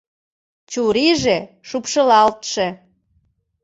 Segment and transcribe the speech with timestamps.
[0.71, 2.67] Чурийже шупшылалтше.